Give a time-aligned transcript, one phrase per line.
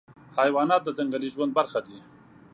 [0.39, 1.97] حیوانات د ځنګلي ژوند برخه دي.